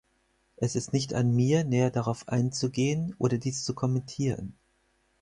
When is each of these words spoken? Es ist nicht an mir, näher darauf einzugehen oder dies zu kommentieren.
Es 0.55 0.75
ist 0.75 0.93
nicht 0.93 1.13
an 1.13 1.31
mir, 1.35 1.63
näher 1.63 1.91
darauf 1.91 2.27
einzugehen 2.27 3.13
oder 3.19 3.37
dies 3.37 3.63
zu 3.63 3.75
kommentieren. 3.75 4.57